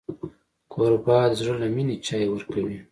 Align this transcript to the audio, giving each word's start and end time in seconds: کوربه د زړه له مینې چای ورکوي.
کوربه 0.71 1.17
د 1.29 1.33
زړه 1.39 1.53
له 1.61 1.67
مینې 1.75 1.95
چای 2.05 2.25
ورکوي. 2.29 2.77